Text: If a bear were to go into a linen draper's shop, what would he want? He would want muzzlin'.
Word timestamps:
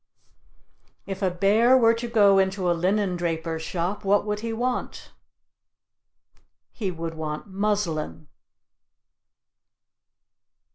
If 1.05 1.21
a 1.21 1.29
bear 1.29 1.77
were 1.77 1.93
to 1.93 2.07
go 2.07 2.39
into 2.39 2.71
a 2.71 2.73
linen 2.73 3.15
draper's 3.15 3.61
shop, 3.61 4.03
what 4.03 4.25
would 4.25 4.39
he 4.39 4.51
want? 4.51 5.11
He 6.71 6.89
would 6.89 7.13
want 7.13 7.45
muzzlin'. 7.45 8.25